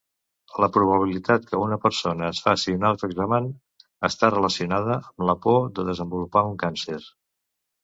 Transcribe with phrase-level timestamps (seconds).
[0.63, 3.51] La probabilitat que una persona es faci un autoexamen
[4.11, 7.01] està relacionada amb la por de desenvolupar un càncer.